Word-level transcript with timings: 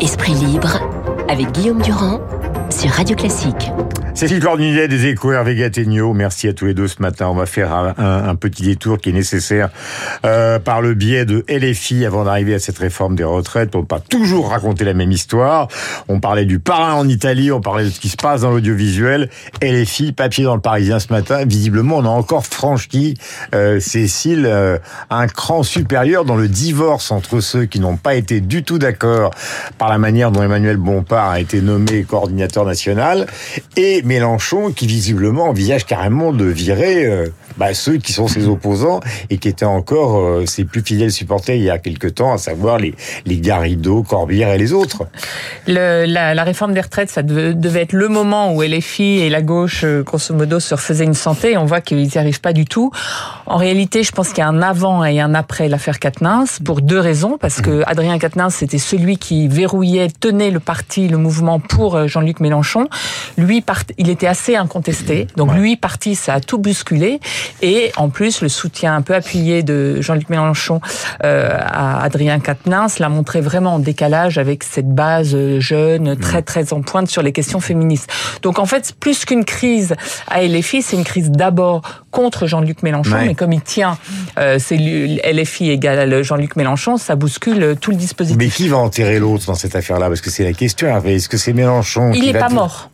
Esprit 0.00 0.34
libre 0.34 0.78
avec 1.28 1.50
Guillaume 1.50 1.82
Durand 1.82 2.20
sur 2.70 2.90
Radio 2.90 3.16
Classique. 3.16 3.72
Cécile 4.14 4.40
Cornudet 4.40 4.88
des 4.88 5.06
Échos, 5.06 5.30
Hervé 5.30 5.54
Gattegno, 5.54 6.12
merci 6.12 6.48
à 6.48 6.52
tous 6.52 6.66
les 6.66 6.74
deux 6.74 6.88
ce 6.88 7.00
matin. 7.00 7.28
On 7.28 7.34
va 7.34 7.46
faire 7.46 7.72
un, 7.72 8.34
petit 8.34 8.64
détour 8.64 8.98
qui 8.98 9.10
est 9.10 9.12
nécessaire 9.12 9.70
euh, 10.26 10.58
par 10.58 10.80
le 10.80 10.94
biais 10.94 11.24
de 11.24 11.44
LFI 11.48 12.04
avant 12.04 12.24
d'arriver 12.24 12.54
à 12.54 12.58
cette 12.58 12.78
réforme 12.78 13.14
des 13.14 13.22
retraites 13.22 13.70
pour 13.70 13.82
ne 13.82 13.86
pas 13.86 14.00
toujours 14.00 14.50
raconter 14.50 14.84
la 14.84 14.92
même 14.92 15.12
histoire. 15.12 15.68
On 16.08 16.18
parlait 16.18 16.46
du 16.46 16.58
parrain 16.58 16.94
en 16.94 17.08
Italie, 17.08 17.52
on 17.52 17.60
parlait 17.60 17.84
de 17.84 17.90
ce 17.90 18.00
qui 18.00 18.08
se 18.08 18.16
passe 18.16 18.40
dans 18.40 18.50
l'audiovisuel. 18.50 19.30
LFI, 19.62 20.10
papier 20.12 20.42
dans 20.42 20.56
le 20.56 20.60
Parisien 20.60 20.98
ce 20.98 21.12
matin. 21.12 21.44
Visiblement, 21.46 21.98
on 21.98 22.04
a 22.04 22.08
encore 22.08 22.44
franchi, 22.44 23.14
euh, 23.54 23.78
Cécile, 23.78 24.46
euh, 24.46 24.78
un 25.10 25.28
cran 25.28 25.62
supérieur 25.62 26.24
dans 26.24 26.36
le 26.36 26.48
divorce 26.48 27.12
entre 27.12 27.38
ceux 27.38 27.66
qui 27.66 27.78
n'ont 27.78 27.96
pas 27.96 28.16
été 28.16 28.40
du 28.40 28.64
tout 28.64 28.78
d'accord 28.78 29.30
par 29.78 29.88
la 29.88 29.98
manière 29.98 30.32
dont 30.32 30.42
Emmanuel 30.42 30.76
Bompard 30.76 31.30
a 31.30 31.40
été 31.40 31.60
nommé 31.60 32.02
coordinateur 32.02 32.57
national 32.64 33.26
et 33.76 34.02
Mélenchon 34.02 34.72
qui 34.72 34.86
visiblement 34.86 35.44
envisage 35.44 35.84
carrément 35.84 36.32
de 36.32 36.44
virer 36.44 37.06
euh, 37.06 37.28
bah, 37.56 37.74
ceux 37.74 37.96
qui 37.96 38.12
sont 38.12 38.28
ses 38.28 38.46
opposants 38.46 39.00
et 39.30 39.38
qui 39.38 39.48
étaient 39.48 39.64
encore 39.64 40.18
euh, 40.18 40.46
ses 40.46 40.64
plus 40.64 40.82
fidèles 40.82 41.12
supporters 41.12 41.56
il 41.56 41.62
y 41.62 41.70
a 41.70 41.78
quelque 41.78 42.06
temps, 42.06 42.32
à 42.32 42.38
savoir 42.38 42.78
les, 42.78 42.94
les 43.26 43.38
Garrido, 43.38 44.02
Corbière 44.02 44.50
et 44.50 44.58
les 44.58 44.72
autres. 44.72 45.06
La, 45.66 46.44
réforme 46.44 46.72
des 46.72 46.80
retraites, 46.80 47.10
ça 47.10 47.22
devait, 47.22 47.54
devait, 47.54 47.82
être 47.82 47.92
le 47.92 48.08
moment 48.08 48.54
où 48.54 48.62
LFI 48.62 49.20
et 49.20 49.30
la 49.30 49.42
gauche, 49.42 49.82
euh, 49.84 50.02
grosso 50.02 50.34
modo, 50.34 50.60
se 50.60 50.74
refaisaient 50.74 51.04
une 51.04 51.14
santé. 51.14 51.56
On 51.56 51.64
voit 51.64 51.80
qu'ils 51.80 52.02
n'y 52.02 52.16
arrivent 52.16 52.40
pas 52.40 52.52
du 52.52 52.64
tout. 52.64 52.90
En 53.48 53.56
réalité, 53.56 54.02
je 54.02 54.12
pense 54.12 54.28
qu'il 54.28 54.38
y 54.38 54.42
a 54.42 54.48
un 54.48 54.60
avant 54.60 55.04
et 55.04 55.20
un 55.20 55.34
après 55.34 55.68
l'affaire 55.68 55.98
Quatennens 55.98 56.60
pour 56.62 56.82
deux 56.82 56.98
raisons. 56.98 57.38
Parce 57.40 57.62
que 57.62 57.82
Adrien 57.86 58.18
Quatennens, 58.18 58.54
c'était 58.54 58.78
celui 58.78 59.16
qui 59.16 59.48
verrouillait, 59.48 60.08
tenait 60.08 60.50
le 60.50 60.60
parti, 60.60 61.08
le 61.08 61.16
mouvement 61.16 61.58
pour 61.58 62.06
Jean-Luc 62.06 62.40
Mélenchon. 62.40 62.88
Lui, 63.38 63.64
il 63.96 64.10
était 64.10 64.26
assez 64.26 64.54
incontesté. 64.54 65.26
Donc 65.36 65.52
ouais. 65.52 65.58
lui, 65.58 65.76
parti, 65.76 66.14
ça 66.14 66.34
a 66.34 66.40
tout 66.40 66.58
bousculé. 66.58 67.20
Et 67.62 67.90
en 67.96 68.10
plus, 68.10 68.42
le 68.42 68.48
soutien 68.48 68.94
un 68.94 69.02
peu 69.02 69.14
appuyé 69.14 69.62
de 69.62 70.00
Jean-Luc 70.02 70.28
Mélenchon 70.28 70.80
euh, 71.24 71.48
à 71.58 72.02
Adrien 72.02 72.40
Quatennens 72.40 72.98
l'a 72.98 73.08
montré 73.08 73.40
vraiment 73.40 73.74
en 73.74 73.78
décalage 73.78 74.36
avec 74.36 74.62
cette 74.62 74.88
base 74.88 75.36
jeune, 75.58 76.16
très 76.16 76.42
très 76.42 76.72
en 76.74 76.82
pointe 76.82 77.08
sur 77.08 77.22
les 77.22 77.32
questions 77.32 77.60
féministes. 77.60 78.10
Donc 78.42 78.58
en 78.58 78.66
fait, 78.66 78.94
plus 79.00 79.24
qu'une 79.24 79.44
crise 79.44 79.94
à 80.28 80.42
LFI, 80.42 80.82
c'est 80.82 80.96
une 80.96 81.04
crise 81.04 81.30
d'abord 81.30 81.82
contre 82.10 82.46
Jean-Luc 82.46 82.82
Mélenchon, 82.82 83.12
ouais. 83.12 83.26
mais 83.26 83.34
comme 83.38 83.52
il 83.52 83.62
tient, 83.62 83.96
euh, 84.38 84.58
c'est 84.58 84.76
LFI 84.76 85.70
égale 85.70 86.22
Jean-Luc 86.22 86.56
Mélenchon, 86.56 86.96
ça 86.96 87.16
bouscule 87.16 87.76
tout 87.80 87.90
le 87.90 87.96
dispositif. 87.96 88.38
Mais 88.38 88.48
qui 88.48 88.68
va 88.68 88.76
enterrer 88.76 89.18
l'autre 89.18 89.46
dans 89.46 89.54
cette 89.54 89.76
affaire-là? 89.76 90.08
Parce 90.08 90.20
que 90.20 90.30
c'est 90.30 90.44
la 90.44 90.52
question. 90.52 90.88
Est-ce 91.04 91.28
que 91.28 91.36
c'est 91.36 91.52
Mélenchon 91.52 92.12
Il 92.12 92.26
n'est 92.26 92.38
pas 92.38 92.48
mort. 92.48 92.90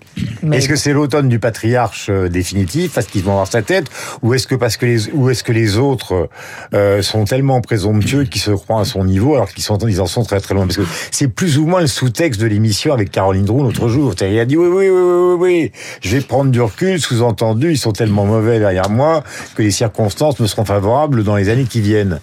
Est-ce 0.52 0.68
que 0.68 0.76
c'est 0.76 0.92
l'automne 0.92 1.28
du 1.28 1.38
patriarche 1.38 2.08
euh, 2.10 2.28
définitif 2.28 2.92
parce 2.94 3.06
qu'ils 3.06 3.22
vont 3.22 3.32
avoir 3.32 3.46
sa 3.46 3.62
tête, 3.62 3.86
ou 4.22 4.34
est-ce 4.34 4.46
que 4.46 4.54
parce 4.54 4.76
que 4.76 4.86
les 4.86 5.10
ou 5.10 5.30
est-ce 5.30 5.42
que 5.42 5.52
les 5.52 5.78
autres 5.78 6.28
euh, 6.74 7.02
sont 7.02 7.24
tellement 7.24 7.60
présomptueux 7.60 8.24
qu'ils 8.24 8.40
se 8.40 8.50
croient 8.50 8.80
à 8.80 8.84
son 8.84 9.04
niveau 9.04 9.34
alors 9.34 9.48
qu'ils 9.48 9.64
sont 9.64 9.78
ils 9.78 10.00
en 10.00 10.06
sont 10.06 10.24
très 10.24 10.40
très 10.40 10.54
loin? 10.54 10.66
Parce 10.66 10.76
que 10.76 10.86
c'est 11.10 11.28
plus 11.28 11.58
ou 11.58 11.66
moins 11.66 11.80
le 11.80 11.86
sous-texte 11.86 12.40
de 12.40 12.46
l'émission 12.46 12.92
avec 12.92 13.10
Caroline 13.10 13.44
Drou 13.44 13.62
l'autre 13.62 13.88
jour. 13.88 14.14
Il 14.20 14.38
a 14.38 14.44
dit 14.44 14.56
oui 14.56 14.68
oui 14.68 14.88
oui 14.88 15.00
oui 15.00 15.34
oui, 15.38 15.72
je 16.00 16.16
vais 16.16 16.22
prendre 16.22 16.50
du 16.50 16.60
recul. 16.60 17.00
Sous-entendu, 17.00 17.72
ils 17.72 17.78
sont 17.78 17.92
tellement 17.92 18.24
mauvais 18.24 18.58
derrière 18.58 18.90
moi 18.90 19.24
que 19.54 19.62
les 19.62 19.70
circonstances 19.70 20.38
me 20.40 20.46
seront 20.46 20.64
favorables 20.64 21.24
dans 21.24 21.36
les 21.36 21.48
années 21.48 21.64
qui 21.64 21.80
viennent. 21.80 22.20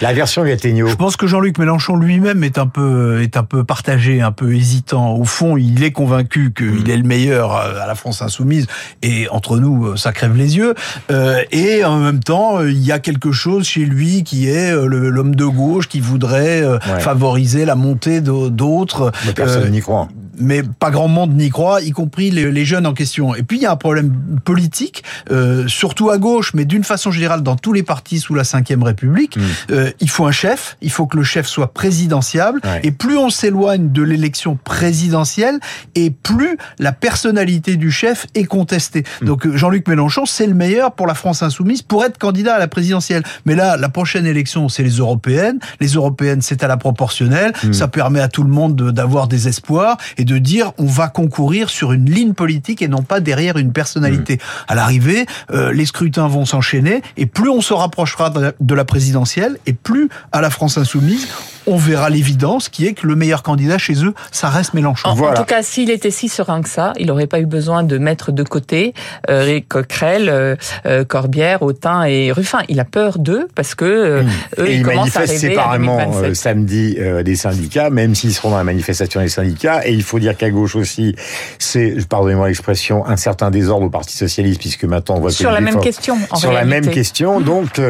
La 0.00 0.12
version 0.12 0.44
Gattegno. 0.44 0.86
Je 0.86 0.94
pense 0.94 1.16
que 1.16 1.26
Jean-Luc 1.26 1.58
Mélenchon 1.58 1.96
lui-même 1.96 2.44
est 2.44 2.58
un 2.58 2.66
peu 2.66 3.22
est 3.22 3.36
un 3.36 3.42
peu 3.42 3.64
partagé, 3.64 4.20
un 4.20 4.32
peu 4.32 4.54
hésitant. 4.54 5.14
Au 5.14 5.24
fond, 5.24 5.56
il 5.56 5.82
est 5.82 5.92
convaincu 5.92 6.52
qu'il 6.56 6.84
mmh. 6.84 6.90
est 6.90 6.96
le 6.96 7.02
meilleur 7.02 7.54
à 7.54 7.86
la 7.86 7.94
France 7.94 8.22
insoumise 8.22 8.66
et 9.02 9.28
entre 9.30 9.58
nous, 9.58 9.96
ça 9.96 10.12
crève 10.12 10.36
les 10.36 10.56
yeux. 10.56 10.74
Euh, 11.10 11.42
et 11.52 11.84
en 11.84 11.98
même 11.98 12.20
temps, 12.20 12.60
il 12.62 12.84
y 12.84 12.92
a 12.92 12.98
quelque 12.98 13.32
chose 13.32 13.66
chez 13.66 13.84
lui 13.84 14.24
qui 14.24 14.48
est 14.48 14.72
l'homme 14.72 15.34
de 15.34 15.46
gauche 15.46 15.88
qui 15.88 16.00
voudrait 16.00 16.66
ouais. 16.66 17.00
favoriser 17.00 17.64
la 17.64 17.74
montée 17.74 18.20
d'autres. 18.20 19.12
Personne 19.34 19.64
euh, 19.64 19.68
n'y 19.68 19.80
croit 19.80 20.08
mais 20.38 20.62
pas 20.62 20.90
grand 20.90 21.08
monde 21.08 21.34
n'y 21.34 21.50
croit, 21.50 21.80
y 21.82 21.90
compris 21.90 22.30
les, 22.30 22.50
les, 22.50 22.64
jeunes 22.64 22.86
en 22.86 22.94
question. 22.94 23.34
Et 23.34 23.42
puis 23.42 23.58
il 23.58 23.62
y 23.62 23.66
a 23.66 23.72
un 23.72 23.76
problème 23.76 24.12
politique, 24.44 25.04
euh, 25.30 25.66
surtout 25.68 26.10
à 26.10 26.18
gauche, 26.18 26.52
mais 26.54 26.64
d'une 26.64 26.84
façon 26.84 27.10
générale 27.10 27.42
dans 27.42 27.56
tous 27.56 27.72
les 27.72 27.82
partis 27.82 28.18
sous 28.18 28.34
la 28.34 28.42
Ve 28.42 28.82
République. 28.82 29.36
Mmh. 29.36 29.42
Euh, 29.70 29.90
il 30.00 30.10
faut 30.10 30.26
un 30.26 30.32
chef, 30.32 30.76
il 30.80 30.90
faut 30.90 31.06
que 31.06 31.16
le 31.16 31.22
chef 31.22 31.46
soit 31.46 31.72
présidentiable. 31.72 32.60
Ouais. 32.64 32.80
Et 32.82 32.90
plus 32.90 33.16
on 33.16 33.30
s'éloigne 33.30 33.90
de 33.92 34.02
l'élection 34.02 34.56
présidentielle, 34.56 35.58
et 35.94 36.10
plus 36.10 36.56
la 36.78 36.92
personnalité 36.92 37.76
du 37.76 37.90
chef 37.90 38.26
est 38.34 38.44
contestée. 38.44 39.04
Mmh. 39.20 39.26
Donc 39.26 39.56
Jean-Luc 39.56 39.88
Mélenchon, 39.88 40.26
c'est 40.26 40.46
le 40.46 40.54
meilleur 40.54 40.92
pour 40.92 41.06
la 41.06 41.14
France 41.14 41.42
insoumise 41.42 41.82
pour 41.82 42.04
être 42.04 42.18
candidat 42.18 42.54
à 42.54 42.58
la 42.58 42.68
présidentielle. 42.68 43.22
Mais 43.44 43.54
là, 43.54 43.76
la 43.76 43.88
prochaine 43.88 44.26
élection, 44.26 44.68
c'est 44.68 44.82
les 44.82 44.96
européennes. 44.96 45.58
Les 45.80 45.88
européennes, 45.88 46.42
c'est 46.42 46.62
à 46.62 46.68
la 46.68 46.76
proportionnelle. 46.76 47.52
Mmh. 47.62 47.72
Ça 47.72 47.88
permet 47.88 48.20
à 48.20 48.28
tout 48.28 48.42
le 48.42 48.50
monde 48.50 48.90
d'avoir 48.92 49.28
des 49.28 49.48
espoirs. 49.48 49.96
Et 50.18 50.23
de 50.24 50.38
dire 50.38 50.72
on 50.78 50.86
va 50.86 51.08
concourir 51.08 51.70
sur 51.70 51.92
une 51.92 52.10
ligne 52.10 52.34
politique 52.34 52.82
et 52.82 52.88
non 52.88 53.02
pas 53.02 53.20
derrière 53.20 53.56
une 53.56 53.72
personnalité. 53.72 54.34
Mmh. 54.34 54.64
À 54.68 54.74
l'arrivée, 54.74 55.26
euh, 55.52 55.72
les 55.72 55.86
scrutins 55.86 56.28
vont 56.28 56.44
s'enchaîner 56.44 57.02
et 57.16 57.26
plus 57.26 57.48
on 57.48 57.60
se 57.60 57.74
rapprochera 57.74 58.30
de 58.30 58.74
la 58.74 58.84
présidentielle 58.84 59.58
et 59.66 59.72
plus 59.72 60.08
à 60.32 60.40
la 60.40 60.50
France 60.50 60.78
insoumise, 60.78 61.28
on 61.66 61.76
verra 61.76 62.10
l'évidence 62.10 62.68
qui 62.68 62.86
est 62.86 62.92
que 62.92 63.06
le 63.06 63.16
meilleur 63.16 63.42
candidat 63.42 63.78
chez 63.78 64.04
eux, 64.04 64.14
ça 64.30 64.48
reste 64.48 64.74
Mélenchon. 64.74 65.08
En, 65.08 65.14
voilà. 65.14 65.40
en 65.40 65.42
tout 65.42 65.48
cas, 65.48 65.62
s'il 65.62 65.90
était 65.90 66.10
si 66.10 66.28
serein 66.28 66.62
que 66.62 66.68
ça, 66.68 66.92
il 66.98 67.06
n'aurait 67.06 67.26
pas 67.26 67.40
eu 67.40 67.46
besoin 67.46 67.82
de 67.82 67.98
mettre 67.98 68.32
de 68.32 68.42
côté 68.42 68.94
euh, 69.30 69.60
Coquerel, 69.68 70.28
euh, 70.28 70.56
euh, 70.86 71.04
Corbière, 71.04 71.62
Autain 71.62 72.04
et 72.04 72.32
Ruffin. 72.32 72.60
Il 72.68 72.80
a 72.80 72.84
peur 72.84 73.18
d'eux 73.18 73.48
parce 73.54 73.74
que 73.74 73.84
euh, 73.84 74.22
mmh. 74.22 74.28
eux, 74.58 74.68
et 74.68 74.76
ils 74.76 74.82
commencent 74.82 75.16
à 75.16 75.20
arriver 75.20 75.38
séparément 75.38 76.12
euh, 76.22 76.34
samedi 76.34 76.98
des 77.24 77.36
syndicats, 77.36 77.90
même 77.90 78.14
s'ils 78.14 78.34
seront 78.34 78.50
dans 78.50 78.58
la 78.58 78.64
manifestation 78.64 79.20
des 79.20 79.28
syndicats. 79.28 79.86
Et 79.86 79.92
il 79.92 80.02
faut 80.02 80.13
dire 80.18 80.36
qu'à 80.36 80.50
gauche 80.50 80.76
aussi, 80.76 81.14
c'est, 81.58 81.96
pardonnez-moi 82.08 82.48
l'expression, 82.48 83.06
un 83.06 83.16
certain 83.16 83.50
désordre 83.50 83.86
au 83.86 83.90
Parti 83.90 84.16
socialiste, 84.16 84.60
puisque 84.60 84.84
maintenant 84.84 85.16
on 85.16 85.20
voit 85.20 85.30
sur 85.30 85.50
la 85.50 85.60
même 85.60 85.80
question. 85.80 86.16
En 86.30 86.36
sur 86.36 86.50
réalité. 86.50 86.74
la 86.74 86.80
même 86.80 86.90
question, 86.92 87.40
donc 87.40 87.80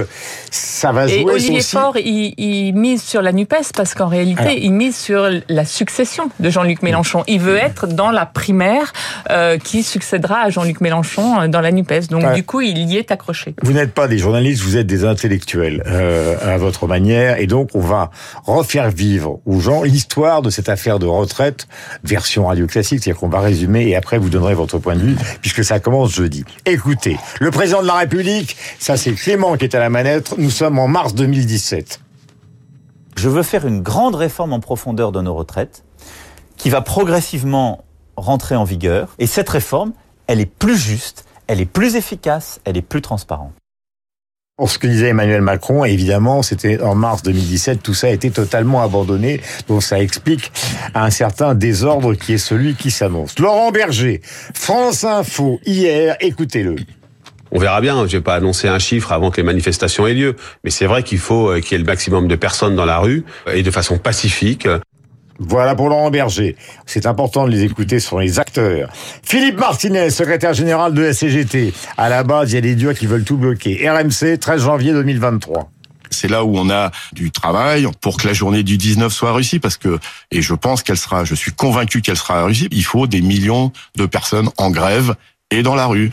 ça 0.54 0.92
va 0.92 1.06
jouer. 1.06 1.20
Et 1.20 1.24
Olivier 1.24 1.58
aussi... 1.58 1.70
Faure, 1.70 1.96
il, 1.96 2.34
il 2.38 2.72
mise 2.74 3.02
sur 3.02 3.22
la 3.22 3.32
Nupes 3.32 3.54
parce 3.74 3.94
qu'en 3.94 4.08
réalité, 4.08 4.42
Alors. 4.42 4.54
il 4.56 4.72
mise 4.72 4.96
sur 4.96 5.28
la 5.48 5.64
succession 5.64 6.30
de 6.38 6.50
Jean-Luc 6.50 6.82
Mélenchon. 6.82 7.24
Il 7.26 7.40
veut 7.40 7.56
être 7.56 7.86
dans 7.86 8.10
la 8.10 8.26
primaire 8.26 8.92
euh, 9.30 9.58
qui 9.58 9.82
succédera 9.82 10.40
à 10.40 10.50
Jean-Luc 10.50 10.80
Mélenchon 10.80 11.48
dans 11.48 11.60
la 11.60 11.72
Nupes. 11.72 12.08
Donc 12.08 12.22
ouais. 12.22 12.34
du 12.34 12.44
coup, 12.44 12.60
il 12.60 12.78
y 12.90 12.96
est 12.96 13.10
accroché. 13.10 13.54
Vous 13.62 13.72
n'êtes 13.72 13.92
pas 13.92 14.08
des 14.08 14.18
journalistes, 14.18 14.62
vous 14.62 14.76
êtes 14.76 14.86
des 14.86 15.04
intellectuels 15.04 15.82
euh, 15.86 16.36
à 16.54 16.58
votre 16.58 16.86
manière, 16.86 17.38
et 17.38 17.46
donc 17.46 17.70
on 17.74 17.80
va 17.80 18.10
refaire 18.44 18.90
vivre 18.90 19.40
aux 19.46 19.60
gens 19.60 19.82
l'histoire 19.82 20.42
de 20.42 20.50
cette 20.50 20.68
affaire 20.68 20.98
de 20.98 21.06
retraite 21.06 21.66
version 22.04 22.46
radio 22.46 22.66
classique, 22.66 23.00
c'est-à-dire 23.02 23.20
qu'on 23.20 23.28
va 23.28 23.40
résumer 23.40 23.88
et 23.88 23.96
après 23.96 24.18
vous 24.18 24.30
donnerez 24.30 24.54
votre 24.54 24.78
point 24.78 24.94
de 24.94 25.00
vue 25.00 25.16
puisque 25.40 25.64
ça 25.64 25.80
commence 25.80 26.14
jeudi. 26.14 26.44
Écoutez, 26.66 27.16
le 27.40 27.50
président 27.50 27.82
de 27.82 27.86
la 27.86 27.94
République, 27.94 28.56
ça 28.78 28.96
c'est 28.96 29.12
Clément 29.12 29.56
qui 29.56 29.64
est 29.64 29.74
à 29.74 29.80
la 29.80 29.90
manette. 29.90 30.34
Nous 30.44 30.50
sommes 30.50 30.78
en 30.78 30.88
mars 30.88 31.14
2017. 31.14 32.00
Je 33.16 33.30
veux 33.30 33.42
faire 33.42 33.66
une 33.66 33.80
grande 33.80 34.14
réforme 34.14 34.52
en 34.52 34.60
profondeur 34.60 35.10
de 35.10 35.22
nos 35.22 35.34
retraites 35.34 35.84
qui 36.58 36.68
va 36.68 36.82
progressivement 36.82 37.82
rentrer 38.18 38.54
en 38.54 38.64
vigueur. 38.64 39.14
Et 39.18 39.26
cette 39.26 39.48
réforme, 39.48 39.94
elle 40.26 40.40
est 40.40 40.44
plus 40.44 40.76
juste, 40.76 41.24
elle 41.46 41.62
est 41.62 41.64
plus 41.64 41.96
efficace, 41.96 42.60
elle 42.66 42.76
est 42.76 42.82
plus 42.82 43.00
transparente. 43.00 43.54
Pour 44.58 44.68
ce 44.68 44.76
que 44.76 44.86
disait 44.86 45.08
Emmanuel 45.08 45.40
Macron, 45.40 45.86
évidemment, 45.86 46.42
c'était 46.42 46.78
en 46.82 46.94
mars 46.94 47.22
2017, 47.22 47.82
tout 47.82 47.94
ça 47.94 48.08
a 48.08 48.10
été 48.10 48.30
totalement 48.30 48.82
abandonné, 48.82 49.40
donc 49.66 49.82
ça 49.82 49.98
explique 49.98 50.52
un 50.94 51.08
certain 51.08 51.54
désordre 51.54 52.12
qui 52.12 52.34
est 52.34 52.38
celui 52.38 52.74
qui 52.74 52.90
s'annonce. 52.90 53.38
Laurent 53.38 53.72
Berger, 53.72 54.20
France 54.52 55.04
Info, 55.04 55.58
hier, 55.64 56.18
écoutez-le. 56.20 56.76
On 57.54 57.58
verra 57.58 57.80
bien. 57.80 58.06
Je 58.06 58.16
vais 58.16 58.22
pas 58.22 58.34
annoncer 58.34 58.68
un 58.68 58.78
chiffre 58.78 59.12
avant 59.12 59.30
que 59.30 59.36
les 59.38 59.42
manifestations 59.42 60.06
aient 60.06 60.14
lieu. 60.14 60.36
Mais 60.64 60.70
c'est 60.70 60.86
vrai 60.86 61.02
qu'il 61.02 61.18
faut 61.18 61.54
qu'il 61.60 61.72
y 61.72 61.74
ait 61.76 61.78
le 61.78 61.84
maximum 61.84 62.28
de 62.28 62.36
personnes 62.36 62.76
dans 62.76 62.84
la 62.84 62.98
rue 62.98 63.24
et 63.52 63.62
de 63.62 63.70
façon 63.70 63.96
pacifique. 63.96 64.68
Voilà 65.38 65.74
pour 65.74 65.88
Laurent 65.88 66.10
Berger. 66.10 66.56
C'est 66.86 67.06
important 67.06 67.46
de 67.46 67.50
les 67.50 67.64
écouter, 67.64 67.98
ce 67.98 68.08
sont 68.08 68.18
les 68.18 68.38
acteurs. 68.38 68.88
Philippe 69.22 69.58
Martinez, 69.58 70.10
secrétaire 70.10 70.54
général 70.54 70.94
de 70.94 71.02
la 71.02 71.12
CGT. 71.12 71.72
À 71.96 72.08
la 72.08 72.22
base, 72.22 72.52
il 72.52 72.54
y 72.54 72.58
a 72.58 72.60
des 72.60 72.74
dieux 72.74 72.92
qui 72.92 73.06
veulent 73.06 73.24
tout 73.24 73.36
bloquer. 73.36 73.88
RMC, 73.88 74.38
13 74.38 74.62
janvier 74.62 74.92
2023 74.92 75.70
c'est 76.10 76.28
là 76.28 76.44
où 76.44 76.56
on 76.56 76.70
a 76.70 76.92
du 77.12 77.32
travail 77.32 77.88
pour 78.00 78.18
que 78.18 78.28
la 78.28 78.34
journée 78.34 78.62
du 78.62 78.78
19 78.78 79.12
soit 79.12 79.32
réussie 79.32 79.58
parce 79.58 79.76
que 79.76 79.98
et 80.30 80.42
je 80.42 80.54
pense 80.54 80.84
qu'elle 80.84 80.96
sera 80.96 81.24
je 81.24 81.34
suis 81.34 81.50
convaincu 81.50 82.02
qu'elle 82.02 82.16
sera 82.16 82.44
réussie, 82.44 82.68
il 82.70 82.84
faut 82.84 83.08
des 83.08 83.20
millions 83.20 83.72
de 83.96 84.06
personnes 84.06 84.48
en 84.56 84.70
grève 84.70 85.16
et 85.54 85.62
dans 85.62 85.74
la 85.74 85.86
rue. 85.86 86.10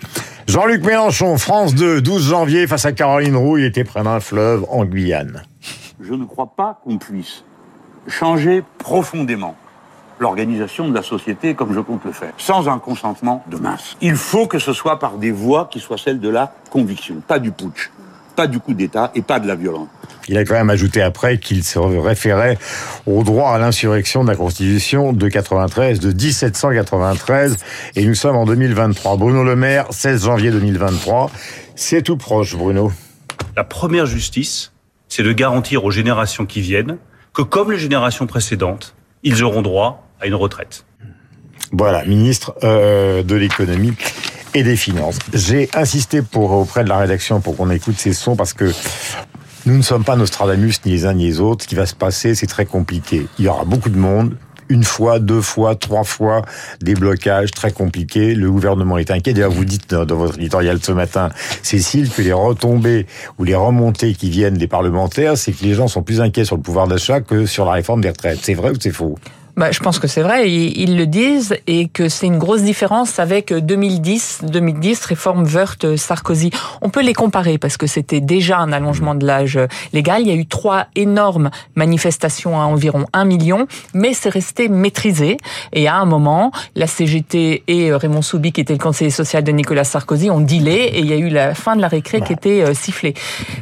Jean-Luc 0.47 0.83
Mélenchon, 0.83 1.37
France 1.37 1.73
2, 1.75 2.01
12 2.01 2.29
janvier, 2.29 2.67
face 2.67 2.85
à 2.85 2.91
Caroline 2.91 3.35
Roux, 3.35 3.57
il 3.57 3.65
était 3.65 3.83
près 3.83 4.03
d'un 4.03 4.19
fleuve 4.19 4.65
en 4.69 4.85
Guyane. 4.85 5.43
Je 5.99 6.13
ne 6.13 6.25
crois 6.25 6.53
pas 6.55 6.79
qu'on 6.83 6.97
puisse 6.97 7.43
changer 8.07 8.63
profondément 8.77 9.55
l'organisation 10.19 10.87
de 10.87 10.93
la 10.93 11.01
société 11.01 11.55
comme 11.55 11.73
je 11.73 11.79
compte 11.79 12.05
le 12.05 12.11
faire, 12.11 12.33
sans 12.37 12.69
un 12.69 12.79
consentement 12.79 13.43
de 13.47 13.57
masse. 13.57 13.95
Il 14.01 14.15
faut 14.15 14.45
que 14.45 14.59
ce 14.59 14.73
soit 14.73 14.99
par 14.99 15.17
des 15.17 15.31
voies 15.31 15.67
qui 15.71 15.79
soient 15.79 15.97
celles 15.97 16.19
de 16.19 16.29
la 16.29 16.53
conviction, 16.69 17.15
pas 17.27 17.39
du 17.39 17.51
putsch, 17.51 17.89
pas 18.35 18.47
du 18.47 18.59
coup 18.59 18.73
d'État 18.73 19.11
et 19.15 19.21
pas 19.21 19.39
de 19.39 19.47
la 19.47 19.55
violence. 19.55 19.87
Il 20.27 20.37
a 20.37 20.45
quand 20.45 20.53
même 20.53 20.69
ajouté 20.69 21.01
après 21.01 21.37
qu'il 21.37 21.63
se 21.63 21.79
référait 21.79 22.57
au 23.05 23.23
droit 23.23 23.51
à 23.51 23.59
l'insurrection 23.59 24.23
de 24.23 24.29
la 24.29 24.35
Constitution 24.35 25.13
de 25.13 25.27
93, 25.27 25.99
de 25.99 26.11
1793, 26.11 27.57
et 27.95 28.05
nous 28.05 28.15
sommes 28.15 28.35
en 28.35 28.45
2023. 28.45 29.17
Bruno 29.17 29.43
Le 29.43 29.55
Maire, 29.55 29.87
16 29.89 30.25
janvier 30.25 30.51
2023. 30.51 31.31
C'est 31.75 32.01
tout 32.01 32.17
proche, 32.17 32.55
Bruno. 32.55 32.91
La 33.55 33.63
première 33.63 34.05
justice, 34.05 34.71
c'est 35.07 35.23
de 35.23 35.31
garantir 35.31 35.83
aux 35.83 35.91
générations 35.91 36.45
qui 36.45 36.61
viennent 36.61 36.97
que, 37.33 37.41
comme 37.41 37.71
les 37.71 37.79
générations 37.79 38.27
précédentes, 38.27 38.95
ils 39.23 39.43
auront 39.43 39.61
droit 39.61 40.07
à 40.19 40.27
une 40.27 40.35
retraite. 40.35 40.85
Voilà, 41.71 42.05
ministre 42.05 42.53
euh, 42.63 43.23
de 43.23 43.35
l'économie 43.35 43.93
et 44.53 44.63
des 44.63 44.75
finances. 44.75 45.17
J'ai 45.33 45.69
insisté 45.73 46.21
pour 46.21 46.51
auprès 46.51 46.83
de 46.83 46.89
la 46.89 46.97
rédaction 46.97 47.39
pour 47.39 47.55
qu'on 47.55 47.69
écoute 47.69 47.95
ces 47.97 48.13
sons 48.13 48.35
parce 48.35 48.53
que 48.53 48.71
nous 49.65 49.77
ne 49.77 49.81
sommes 49.81 50.03
pas 50.03 50.15
Nostradamus 50.15 50.79
ni 50.85 50.91
les 50.91 51.05
uns 51.05 51.13
ni 51.13 51.25
les 51.25 51.39
autres. 51.39 51.63
Ce 51.63 51.67
qui 51.67 51.75
va 51.75 51.85
se 51.85 51.95
passer, 51.95 52.35
c'est 52.35 52.47
très 52.47 52.65
compliqué. 52.65 53.27
Il 53.37 53.45
y 53.45 53.47
aura 53.47 53.63
beaucoup 53.63 53.89
de 53.89 53.97
monde, 53.97 54.35
une 54.69 54.83
fois, 54.83 55.19
deux 55.19 55.41
fois, 55.41 55.75
trois 55.75 56.03
fois, 56.03 56.43
des 56.81 56.95
blocages 56.95 57.51
très 57.51 57.71
compliqués. 57.71 58.33
Le 58.33 58.49
gouvernement 58.49 58.97
est 58.97 59.11
inquiet. 59.11 59.33
D'ailleurs, 59.33 59.51
vous 59.51 59.65
dites 59.65 59.93
dans 59.93 60.15
votre 60.15 60.37
éditorial 60.37 60.79
ce 60.81 60.91
matin, 60.91 61.29
Cécile, 61.61 62.09
que 62.09 62.21
les 62.21 62.33
retombées 62.33 63.05
ou 63.37 63.43
les 63.43 63.55
remontées 63.55 64.13
qui 64.13 64.29
viennent 64.29 64.57
des 64.57 64.67
parlementaires, 64.67 65.37
c'est 65.37 65.51
que 65.51 65.63
les 65.63 65.73
gens 65.73 65.87
sont 65.87 66.01
plus 66.01 66.21
inquiets 66.21 66.45
sur 66.45 66.55
le 66.55 66.61
pouvoir 66.61 66.87
d'achat 66.87 67.21
que 67.21 67.45
sur 67.45 67.65
la 67.65 67.73
réforme 67.73 68.01
des 68.01 68.09
retraites. 68.09 68.39
C'est 68.41 68.53
vrai 68.55 68.71
ou 68.71 68.75
c'est 68.79 68.91
faux? 68.91 69.15
Bah, 69.57 69.71
je 69.71 69.79
pense 69.79 69.99
que 69.99 70.07
c'est 70.07 70.21
vrai, 70.21 70.49
ils, 70.49 70.97
le 70.97 71.05
disent, 71.05 71.55
et 71.67 71.87
que 71.87 72.09
c'est 72.09 72.27
une 72.27 72.37
grosse 72.37 72.61
différence 72.61 73.19
avec 73.19 73.53
2010, 73.53 74.41
2010, 74.43 75.05
réforme 75.05 75.45
Wörth-Sarkozy. 75.45 76.51
On 76.81 76.89
peut 76.89 77.01
les 77.01 77.13
comparer 77.13 77.57
parce 77.57 77.77
que 77.77 77.87
c'était 77.87 78.21
déjà 78.21 78.57
un 78.59 78.71
allongement 78.71 79.15
de 79.15 79.25
l'âge 79.25 79.59
légal. 79.93 80.21
Il 80.21 80.27
y 80.27 80.31
a 80.31 80.35
eu 80.35 80.45
trois 80.45 80.87
énormes 80.95 81.49
manifestations 81.75 82.59
à 82.59 82.65
environ 82.65 83.05
un 83.13 83.25
million, 83.25 83.67
mais 83.93 84.13
c'est 84.13 84.29
resté 84.29 84.69
maîtrisé. 84.69 85.37
Et 85.73 85.87
à 85.87 85.95
un 85.95 86.05
moment, 86.05 86.51
la 86.75 86.87
CGT 86.87 87.63
et 87.67 87.93
Raymond 87.93 88.21
Soubi, 88.21 88.51
qui 88.51 88.61
était 88.61 88.73
le 88.73 88.79
conseiller 88.79 89.11
social 89.11 89.43
de 89.43 89.51
Nicolas 89.51 89.83
Sarkozy, 89.83 90.29
ont 90.29 90.41
dealé 90.41 90.73
et 90.93 90.99
il 90.99 91.07
y 91.07 91.13
a 91.13 91.17
eu 91.17 91.29
la 91.29 91.55
fin 91.55 91.75
de 91.75 91.81
la 91.81 91.87
récré 91.87 92.21
qui 92.21 92.33
était 92.33 92.63
euh, 92.63 92.73
sifflée. 92.73 93.13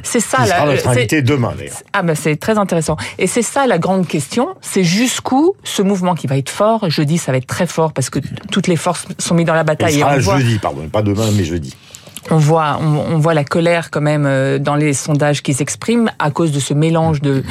C'est 0.04 0.20
ça. 0.20 0.46
la, 0.46 0.66
notre 0.66 0.88
invité 0.88 1.22
demain, 1.22 1.54
d'ailleurs. 1.58 1.74
Ah 1.94 2.04
ben 2.04 2.16
c'est 2.16 2.36
très 2.36 2.58
intéressant. 2.58 2.98
Et 3.18 3.28
c'est 3.28 3.42
ça 3.42 3.68
la 3.68 3.78
grande 3.78 4.08
question, 4.08 4.56
c'est 4.62 4.84
jusqu'où 4.84 5.54
ce 5.80 5.84
mouvement 5.84 6.14
qui 6.14 6.28
va 6.28 6.38
être 6.38 6.50
fort. 6.50 6.90
Jeudi, 6.90 7.18
ça 7.18 7.32
va 7.32 7.38
être 7.38 7.48
très 7.48 7.66
fort 7.66 7.94
parce 7.94 8.10
que 8.10 8.20
toutes 8.52 8.68
les 8.68 8.76
forces 8.76 9.08
sont 9.18 9.34
mises 9.34 9.46
dans 9.46 9.54
la 9.54 9.64
bataille. 9.64 9.96
Il 9.96 10.00
sera 10.00 10.20
jeudi, 10.20 10.60
pardon, 10.60 10.90
pas 10.90 11.02
demain, 11.02 11.30
mais 11.32 11.46
jeudi 11.46 11.74
on 12.32 12.38
voit, 12.38 12.80
on, 12.82 13.18
voit 13.18 13.34
la 13.34 13.44
colère 13.44 13.90
quand 13.92 14.02
même 14.02 14.26
euh, 14.26 14.60
dans 14.60 14.76
les 14.76 14.94
sondages 14.94 15.42
qui 15.42 15.54
s'expriment 15.54 16.12
à 16.20 16.32
cause 16.32 16.52
de 16.52 16.60
ce 16.60 16.74
mélange 16.74 17.22
de 17.22 17.44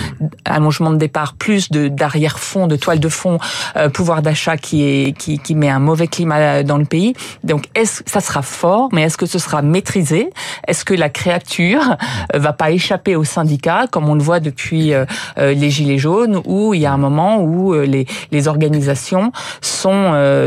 allongement 0.44 0.90
de 0.90 0.96
départ 0.96 1.34
plus 1.34 1.70
de 1.70 1.88
d'arrière-fond, 1.88 2.66
de 2.66 2.76
toile 2.76 3.00
de 3.00 3.08
fond, 3.08 3.38
euh, 3.76 3.88
pouvoir 3.88 4.22
d'achat 4.22 4.56
qui 4.56 4.84
est 4.84 5.16
qui, 5.16 5.38
qui 5.38 5.54
met 5.54 5.68
un 5.68 5.78
mauvais 5.78 6.06
climat 6.06 6.62
dans 6.62 6.78
le 6.78 6.84
pays. 6.84 7.14
Donc 7.44 7.64
est-ce 7.74 8.02
ça 8.06 8.20
sera 8.20 8.42
fort, 8.42 8.88
mais 8.92 9.02
est-ce 9.02 9.16
que 9.16 9.26
ce 9.26 9.38
sera 9.38 9.62
maîtrisé? 9.62 10.30
Est-ce 10.66 10.84
que 10.84 10.94
la 10.94 11.08
créature 11.08 11.96
euh, 12.34 12.38
va 12.38 12.52
pas 12.52 12.70
échapper 12.70 13.16
aux 13.16 13.24
syndicats 13.24 13.86
comme 13.90 14.08
on 14.08 14.14
le 14.14 14.22
voit 14.22 14.40
depuis 14.40 14.92
les 15.36 15.70
gilets 15.70 15.98
jaunes 15.98 16.40
où 16.44 16.74
il 16.74 16.80
y 16.80 16.86
a 16.86 16.92
un 16.92 16.98
moment 16.98 17.42
où 17.42 17.74
les 17.74 18.06
les 18.30 18.48
organisations 18.48 19.32
sont 19.60 19.88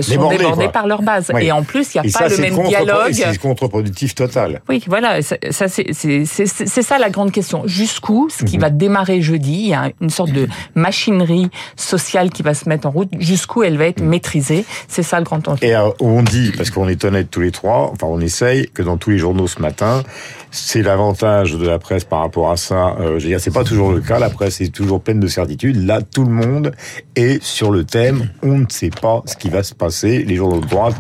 sont 0.01 0.30
débordées 0.30 0.69
par 0.69 0.88
leur 0.88 1.01
base? 1.01 1.31
Et 1.39 1.51
en 1.51 1.63
plus 1.63 1.94
il 1.95 2.01
n'y 2.01 2.10
a 2.10 2.19
pas 2.19 2.27
le 2.27 2.38
même 2.38 2.68
dialogue. 2.68 3.12
C'est 3.12 3.38
contre-productif 3.38 4.16
oui, 4.70 4.84
voilà, 4.88 5.22
ça, 5.22 5.68
c'est 5.68 6.82
ça 6.82 7.00
la 7.00 7.10
grande 7.10 7.32
question. 7.32 7.64
Jusqu'où 7.66 8.30
ce 8.30 8.44
qui 8.44 8.58
mhm. 8.58 8.62
va 8.62 8.70
démarrer 8.70 9.22
jeudi, 9.22 9.54
il 9.54 9.68
y 9.70 9.74
a 9.74 9.92
une 10.02 10.10
sorte 10.10 10.32
de 10.32 10.48
machinerie 10.76 11.50
sociale 11.76 12.30
qui 12.30 12.44
va 12.44 12.54
se 12.54 12.68
mettre 12.70 12.88
en 12.88 12.92
route. 12.92 13.10
Jusqu'où 13.20 13.64
elle 13.64 13.78
va 13.78 13.86
être 13.86 14.02
mhm. 14.02 14.10
maîtrisée, 14.10 14.66
c'est 14.88 15.04
ça 15.04 15.18
le 15.20 15.26
grand 15.26 15.48
enjeu. 15.48 15.64
Et 15.64 15.76
euh, 15.76 15.90
on 16.00 16.22
dit, 16.22 16.52
parce 16.56 16.70
qu'on 16.70 16.88
est 16.88 17.04
honnête 17.06 17.30
tous 17.30 17.42
les 17.42 17.52
trois, 17.52 17.92
enfin 17.94 18.08
on 18.08 18.20
essaye 18.20 18.70
que 18.70 18.84
dans 18.84 18.98
tous 18.98 19.12
les 19.12 19.18
journaux 19.18 19.48
ce 19.48 19.62
matin, 19.62 20.04
c'est 20.52 20.82
l'avantage 20.82 21.54
de 21.54 21.66
la 21.66 21.80
presse 21.80 22.04
par 22.04 22.20
rapport 22.20 22.52
à 22.52 22.58
ça. 22.58 22.96
Euh, 23.00 23.20
je 23.20 23.24
veux 23.24 23.30
dire, 23.30 23.40
c'est 23.40 23.54
pas 23.54 23.64
toujours 23.64 23.92
le 23.92 24.02
cas. 24.02 24.20
La 24.20 24.30
presse 24.30 24.62
est 24.62 24.74
toujours 24.74 25.02
pleine 25.02 25.20
de 25.20 25.28
certitudes. 25.28 25.86
Là, 25.86 26.02
tout 26.02 26.26
le 26.26 26.32
monde 26.32 26.74
est 27.16 27.42
sur 27.44 27.72
le 27.72 27.84
thème. 27.84 28.30
On 28.44 28.58
ne 28.60 28.66
sait 28.70 28.90
pas 28.90 29.22
ce 29.26 29.36
qui 29.36 29.50
va 29.50 29.64
se 29.64 29.74
passer. 29.74 30.24
Les 30.24 30.36
journaux 30.36 30.60
de 30.60 30.68
droite 30.68 30.96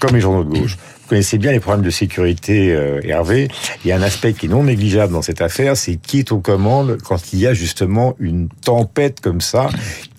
comme 0.00 0.14
les 0.14 0.20
journaux 0.20 0.44
de 0.44 0.58
gauche 0.58 0.78
connaissez 1.10 1.38
bien 1.38 1.50
les 1.50 1.58
problèmes 1.58 1.84
de 1.84 1.90
sécurité, 1.90 2.72
euh, 2.72 3.00
Hervé. 3.02 3.48
Il 3.84 3.88
y 3.88 3.92
a 3.92 3.96
un 3.96 4.02
aspect 4.02 4.32
qui 4.32 4.46
est 4.46 4.48
non 4.48 4.62
négligeable 4.62 5.12
dans 5.12 5.22
cette 5.22 5.40
affaire, 5.40 5.76
c'est 5.76 5.96
qui 5.96 6.20
est 6.20 6.30
aux 6.30 6.38
commandes 6.38 6.98
quand 7.02 7.32
il 7.32 7.40
y 7.40 7.48
a 7.48 7.52
justement 7.52 8.14
une 8.20 8.48
tempête 8.64 9.20
comme 9.20 9.40
ça, 9.40 9.70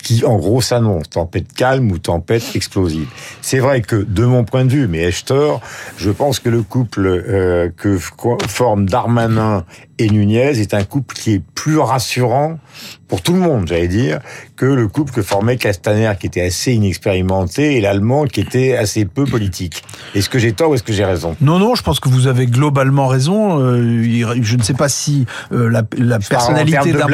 qui 0.02 0.22
en 0.26 0.36
gros 0.36 0.60
s'annonce, 0.60 1.08
tempête 1.08 1.50
calme 1.54 1.90
ou 1.90 1.96
tempête 1.96 2.42
explosive. 2.54 3.08
C'est 3.40 3.58
vrai 3.58 3.80
que 3.80 3.96
de 3.96 4.26
mon 4.26 4.44
point 4.44 4.66
de 4.66 4.70
vue, 4.70 4.86
mais 4.86 5.04
ai-je 5.04 5.24
tort, 5.24 5.62
je 5.96 6.10
pense 6.10 6.40
que 6.40 6.50
le 6.50 6.62
couple 6.62 7.06
euh, 7.06 7.70
que 7.74 7.96
forment 7.96 8.84
Darmanin 8.84 9.64
et 9.98 10.10
Nunez 10.10 10.60
est 10.60 10.74
un 10.74 10.84
couple 10.84 11.14
qui 11.14 11.32
est 11.32 11.42
plus 11.54 11.78
rassurant 11.78 12.58
pour 13.12 13.20
tout 13.20 13.34
le 13.34 13.40
monde, 13.40 13.68
j'allais 13.68 13.88
dire, 13.88 14.20
que 14.56 14.64
le 14.64 14.88
couple 14.88 15.12
que 15.12 15.20
formait 15.20 15.58
Castaner, 15.58 16.12
qui 16.18 16.28
était 16.28 16.40
assez 16.40 16.72
inexpérimenté, 16.72 17.76
et 17.76 17.82
l'Allemand, 17.82 18.24
qui 18.24 18.40
était 18.40 18.74
assez 18.74 19.04
peu 19.04 19.24
politique. 19.24 19.82
Est-ce 20.14 20.30
que 20.30 20.38
j'ai 20.38 20.54
tort 20.54 20.70
ou 20.70 20.76
est-ce 20.76 20.82
que 20.82 20.94
j'ai 20.94 21.04
raison? 21.04 21.36
Non, 21.42 21.58
non, 21.58 21.74
je 21.74 21.82
pense 21.82 22.00
que 22.00 22.08
vous 22.08 22.26
avez 22.26 22.46
globalement 22.46 23.08
raison. 23.08 23.60
Euh, 23.60 24.02
je 24.40 24.56
ne 24.56 24.62
sais 24.62 24.72
pas 24.72 24.88
si 24.88 25.26
euh, 25.52 25.68
la, 25.68 25.82
la 25.98 26.20
personnalité 26.20 26.92
d'un 26.94 27.06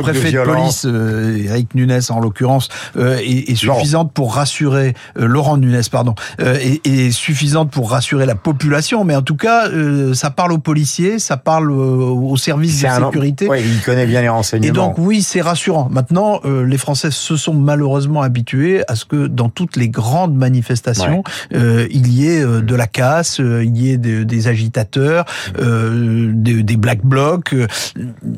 préfet 0.00 0.32
de, 0.32 0.42
police, 0.42 0.86
euh, 0.86 1.44
Eric 1.44 1.74
Nunes 1.74 2.00
en 2.08 2.20
l'occurrence, 2.20 2.70
est, 2.96 3.50
est, 3.50 3.54
suffisante 3.54 4.10
pour 4.14 4.34
rassurer 4.36 4.94
Laurent 5.16 5.58
Nunes, 5.58 5.82
pardon, 5.90 6.14
est, 6.38 6.86
est, 6.86 7.10
suffisante 7.10 7.70
pour 7.70 7.90
rassurer 7.90 8.24
la 8.24 8.36
population. 8.36 9.04
Mais 9.04 9.16
en 9.16 9.22
tout 9.22 9.36
cas, 9.36 9.68
ça 10.14 10.30
parle 10.30 10.52
aux 10.52 10.58
policiers, 10.58 11.18
ça 11.18 11.36
parle 11.36 11.70
aux 11.70 12.38
services 12.38 12.80
de 12.80 12.88
sécurité. 12.88 13.48
Oui, 13.50 13.58
il 13.62 13.82
connaît 13.82 14.06
bien 14.06 14.22
les 14.22 14.30
renseignements. 14.30 14.66
Et 14.66 14.72
donc 14.72 14.94
oui, 14.96 15.20
c'est 15.20 15.41
rassurant. 15.42 15.88
Maintenant, 15.90 16.40
euh, 16.44 16.64
les 16.64 16.78
Français 16.78 17.10
se 17.10 17.36
sont 17.36 17.54
malheureusement 17.54 18.22
habitués 18.22 18.82
à 18.88 18.96
ce 18.96 19.04
que 19.04 19.26
dans 19.26 19.48
toutes 19.48 19.76
les 19.76 19.88
grandes 19.88 20.34
manifestations, 20.34 21.22
euh, 21.54 21.86
il 21.90 22.12
y 22.12 22.28
ait 22.28 22.42
euh, 22.42 22.60
de 22.60 22.74
la 22.74 22.86
casse, 22.86 23.38
il 23.38 23.76
y 23.76 23.90
ait 23.90 23.98
des 23.98 24.48
agitateurs, 24.48 25.24
des, 25.58 26.62
des, 26.62 26.76
black 26.76 27.04
blocs. 27.04 27.54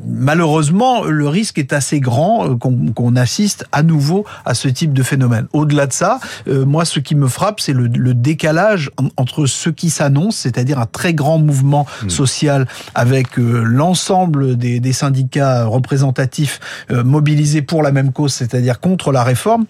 Malheureusement, 0.07 1.05
le 1.05 1.29
risque 1.29 1.59
est 1.59 1.73
assez 1.73 2.00
grand 2.00 2.57
qu'on 2.59 3.17
assiste 3.17 3.67
à 3.73 3.83
nouveau 3.83 4.25
à 4.45 4.55
ce 4.55 4.69
type 4.69 4.93
de 4.93 5.02
phénomène. 5.02 5.47
Au-delà 5.52 5.87
de 5.87 5.93
ça, 5.93 6.19
moi, 6.47 6.85
ce 6.85 7.00
qui 7.00 7.14
me 7.14 7.29
frappe, 7.29 7.61
c'est 7.61 7.73
le, 7.73 7.87
le, 7.87 8.14
décalage 8.14 8.90
entre 9.17 9.47
ce 9.47 9.71
qui 9.71 9.90
s'annonce, 9.90 10.37
c'est-à-dire 10.37 10.79
un 10.79 10.87
très 10.87 11.14
grand 11.14 11.38
mouvement 11.38 11.87
mmh. 12.05 12.11
social 12.11 12.67
avec 12.95 13.37
l'ensemble 13.37 14.57
des, 14.57 14.81
des 14.81 14.93
syndicats 14.93 15.64
représentatifs 15.64 16.61
euh, 16.90 16.94
mobilisés 17.03 17.63
pour 17.63 17.83
la 17.83 17.93
même 17.93 18.13
cause, 18.13 18.33
c'est-à-dire 18.33 18.81
contre 18.81 19.13
la 19.13 19.25
réforme, 19.25 19.67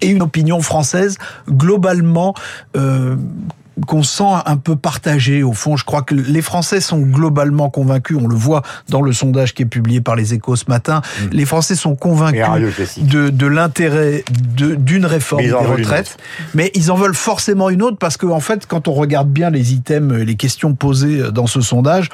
et 0.00 0.08
une 0.08 0.22
opinion 0.22 0.60
française 0.60 1.16
globalement 1.48 2.34
euh, 2.76 3.16
qu'on 3.86 4.02
sent 4.02 4.24
un 4.46 4.56
peu 4.56 4.76
partagée. 4.76 5.42
Au 5.42 5.52
fond, 5.52 5.76
je 5.76 5.84
crois 5.84 6.02
que 6.02 6.14
les 6.14 6.42
Français 6.42 6.80
sont 6.80 7.00
globalement 7.00 7.70
convaincus. 7.70 8.16
On 8.20 8.26
le 8.26 8.36
voit 8.36 8.62
dans 8.88 9.02
le 9.02 9.12
sondage 9.12 9.52
qui 9.54 9.62
est 9.62 9.66
publié 9.66 10.00
par 10.00 10.14
les 10.14 10.32
Échos 10.32 10.56
ce 10.56 10.66
matin. 10.68 11.00
Mm. 11.00 11.26
Les 11.32 11.44
Français 11.44 11.74
sont 11.74 11.96
convaincus 11.96 12.44
de, 12.98 13.30
de 13.30 13.46
l'intérêt 13.46 14.24
d'une 14.58 15.06
réforme 15.06 15.42
des 15.42 15.52
retraites, 15.52 16.16
mais 16.54 16.70
ils 16.74 16.90
en 16.92 16.94
veulent 16.94 17.14
forcément 17.14 17.68
une 17.68 17.82
autre 17.82 17.98
parce 17.98 18.16
que, 18.16 18.26
en 18.26 18.40
fait, 18.40 18.66
quand 18.66 18.86
on 18.88 18.92
regarde 18.92 19.28
bien 19.28 19.50
les 19.50 19.72
items, 19.72 20.18
les 20.18 20.36
questions 20.36 20.74
posées 20.74 21.32
dans 21.32 21.46
ce 21.46 21.60
sondage, 21.60 22.10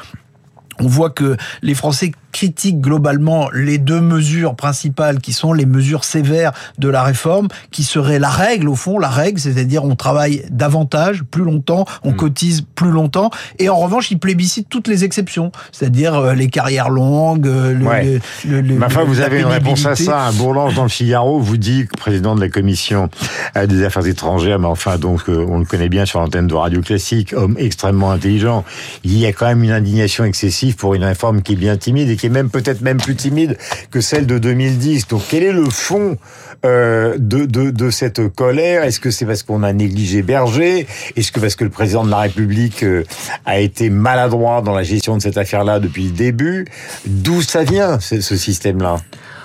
on 0.81 0.89
voit 0.89 1.11
que 1.11 1.37
les 1.63 1.75
Français 1.75 2.13
critique 2.33 2.81
globalement 2.81 3.51
les 3.53 3.79
deux 3.79 4.01
mesures 4.01 4.55
principales 4.55 5.21
qui 5.21 5.33
sont 5.33 5.53
les 5.53 5.67
mesures 5.67 6.05
sévères 6.05 6.53
de 6.79 6.89
la 6.89 7.03
réforme, 7.03 7.49
qui 7.71 7.83
seraient 7.83 8.19
la 8.19 8.29
règle 8.29 8.69
au 8.69 8.77
fond, 8.77 8.99
la 8.99 9.09
règle, 9.09 9.41
c'est-à-dire 9.41 9.85
on 9.85 9.97
travaille 9.97 10.45
davantage, 10.51 11.23
plus 11.25 11.43
longtemps, 11.43 11.85
on 12.05 12.13
mm. 12.13 12.17
cotise 12.17 12.67
plus 12.75 12.91
longtemps, 12.91 13.31
et 13.59 13.69
en 13.69 13.77
revanche 13.77 14.11
il 14.11 14.19
plébiscite 14.19 14.69
toutes 14.69 14.89
les 14.89 15.05
exceptions, 15.05 15.53
c'est-à-dire 15.73 16.15
euh, 16.15 16.35
les 16.35 16.49
carrières 16.49 16.91
longues, 16.91 17.47
euh, 17.47 18.21
le, 18.47 18.61
le, 18.61 18.85
enfin, 18.85 19.05
vous 19.05 19.21
avez 19.21 19.41
une 19.41 19.47
réponse 19.47 19.85
à 19.87 19.97
ça. 19.97 20.21
Un 20.21 20.33
Bourlange 20.33 20.75
dans 20.75 20.85
le 20.85 20.89
Figaro 20.89 21.41
vous 21.41 21.57
dit, 21.57 21.87
président 21.99 22.35
de 22.35 22.41
la 22.41 22.49
commission 22.49 23.09
euh, 23.57 23.67
des 23.67 23.85
affaires 23.85 24.07
étrangères, 24.07 24.59
mais 24.59 24.67
enfin 24.67 24.99
donc 24.99 25.23
on 25.29 25.59
le 25.59 25.65
connaît 25.65 25.89
bien 25.89 26.07
sur 26.07 26.21
l'antenne 26.21 26.47
de 26.47 26.55
Radio 26.55 26.81
Classique, 26.81 27.33
homme 27.33 27.57
extrêmement 27.59 28.11
intelligent. 28.11 28.65
Il 29.05 29.19
y 29.19 29.27
a 29.27 29.33
quand 29.33 29.47
même 29.47 29.63
une 29.63 29.73
indignation 29.73 30.25
excessive 30.25 30.70
pour 30.77 30.95
une 30.95 31.05
réforme 31.05 31.43
qui 31.43 31.53
est 31.53 31.57
bien 31.57 31.77
timide 31.77 32.09
et 32.11 32.17
qui 32.17 32.27
est 32.27 32.31
même 32.31 32.51
peut-être 32.51 32.81
même 32.81 32.99
plus 32.99 33.17
timide 33.17 33.57
que 33.91 34.01
celle 34.01 34.27
de 34.27 34.39
2010. 34.39 35.09
Donc 35.09 35.23
quel 35.29 35.43
est 35.43 35.53
le 35.53 35.69
fond 35.69 36.17
euh, 36.65 37.17
de, 37.19 37.47
de, 37.47 37.71
de, 37.71 37.91
cette 37.91 38.29
colère? 38.29 38.85
Est-ce 38.85 39.01
que 39.01 39.11
c'est 39.11 39.27
parce 39.27 39.43
qu'on 39.43 39.63
a 39.63 39.73
négligé 39.73 40.23
Berger? 40.23 40.87
Est-ce 41.17 41.33
que 41.33 41.41
parce 41.41 41.57
que 41.57 41.65
le 41.65 41.71
président 41.71 42.05
de 42.05 42.11
la 42.11 42.19
République 42.19 42.83
euh, 42.83 43.05
a 43.47 43.61
été 43.61 43.91
maladroit 43.91 44.63
dans 44.63 44.75
la 44.75 44.83
gestion 44.83 45.17
de 45.17 45.23
cette 45.23 45.39
affaire-là 45.39 45.81
depuis 45.81 46.05
le 46.05 46.13
début? 46.13 46.67
D'où 47.07 47.43
ça 47.43 47.65
vient 47.65 47.99
ce 48.01 48.21
système-là? 48.21 48.97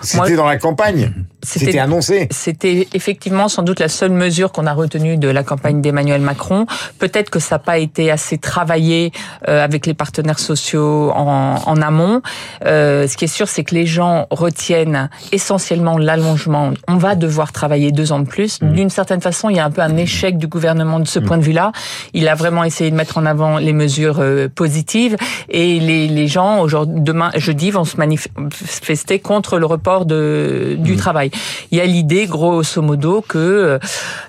C'était 0.01 0.35
dans 0.35 0.45
la 0.45 0.57
campagne 0.57 1.11
c'était 1.45 1.79
annoncé. 1.79 2.27
C'était 2.31 2.87
effectivement 2.93 3.47
sans 3.47 3.63
doute 3.63 3.79
la 3.79 3.87
seule 3.87 4.11
mesure 4.11 4.51
qu'on 4.51 4.65
a 4.65 4.73
retenue 4.73 5.17
de 5.17 5.29
la 5.29 5.43
campagne 5.43 5.81
d'Emmanuel 5.81 6.21
Macron. 6.21 6.65
Peut-être 6.99 7.29
que 7.29 7.39
ça 7.39 7.55
n'a 7.55 7.59
pas 7.59 7.77
été 7.77 8.11
assez 8.11 8.37
travaillé 8.37 9.11
euh, 9.47 9.63
avec 9.63 9.85
les 9.85 9.93
partenaires 9.93 10.39
sociaux 10.39 11.11
en, 11.13 11.61
en 11.65 11.81
amont. 11.81 12.21
Euh, 12.65 13.07
ce 13.07 13.15
qui 13.15 13.25
est 13.25 13.29
sûr, 13.29 13.47
c'est 13.47 13.63
que 13.63 13.75
les 13.75 13.85
gens 13.85 14.27
retiennent 14.31 15.09
essentiellement 15.31 15.97
l'allongement. 15.97 16.73
On 16.87 16.97
va 16.97 17.15
devoir 17.15 17.51
travailler 17.51 17.91
deux 17.91 18.11
ans 18.11 18.19
de 18.19 18.27
plus. 18.27 18.61
Mmh. 18.61 18.73
D'une 18.73 18.89
certaine 18.89 19.21
façon, 19.21 19.49
il 19.49 19.57
y 19.57 19.59
a 19.59 19.65
un 19.65 19.71
peu 19.71 19.81
un 19.81 19.97
échec 19.97 20.37
du 20.37 20.47
gouvernement 20.47 20.99
de 20.99 21.07
ce 21.07 21.19
mmh. 21.19 21.25
point 21.25 21.37
de 21.37 21.43
vue-là. 21.43 21.71
Il 22.13 22.27
a 22.27 22.35
vraiment 22.35 22.63
essayé 22.63 22.91
de 22.91 22.95
mettre 22.95 23.17
en 23.17 23.25
avant 23.25 23.57
les 23.57 23.73
mesures 23.73 24.19
euh, 24.19 24.47
positives 24.53 25.15
et 25.49 25.79
les, 25.79 26.07
les 26.07 26.27
gens 26.27 26.59
aujourd'hui, 26.59 27.01
demain, 27.01 27.31
jeudi, 27.35 27.71
vont 27.71 27.85
se 27.85 27.97
manifester 27.97 29.19
contre 29.19 29.59
le 29.59 29.65
report 29.65 29.94
de, 30.03 30.75
du 30.77 30.93
mmh. 30.93 30.97
travail. 30.97 31.31
Il 31.71 31.77
y 31.77 31.81
a 31.81 31.85
l'idée, 31.85 32.25
grosso 32.25 32.81
modo, 32.81 33.23
que 33.25 33.79